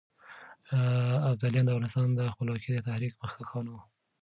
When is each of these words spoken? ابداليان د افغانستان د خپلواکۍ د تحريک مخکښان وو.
ابداليان 1.29 1.65
د 1.65 1.69
افغانستان 1.71 2.07
د 2.13 2.21
خپلواکۍ 2.33 2.69
د 2.73 2.79
تحريک 2.87 3.13
مخکښان 3.21 3.65
وو. 3.69 3.79